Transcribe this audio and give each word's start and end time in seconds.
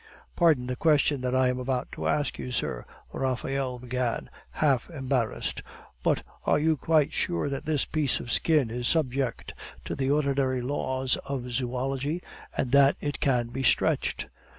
"Pardon 0.35 0.65
the 0.65 0.75
question 0.75 1.21
that 1.21 1.35
I 1.35 1.47
am 1.49 1.59
about 1.59 1.91
to 1.91 2.07
ask 2.07 2.39
you, 2.39 2.49
sir," 2.51 2.85
Raphael 3.13 3.77
began, 3.77 4.31
half 4.49 4.89
embarrassed, 4.89 5.61
"but 6.01 6.23
are 6.43 6.57
you 6.57 6.75
quite 6.75 7.13
sure 7.13 7.49
that 7.49 7.65
this 7.65 7.85
piece 7.85 8.19
of 8.19 8.31
skin 8.31 8.71
is 8.71 8.87
subject 8.87 9.53
to 9.85 9.95
the 9.95 10.09
ordinary 10.09 10.63
laws 10.63 11.17
of 11.17 11.51
zoology, 11.51 12.19
and 12.57 12.71
that 12.71 12.97
it 12.99 13.19
can 13.19 13.49
be 13.49 13.61
stretched?" 13.61 14.25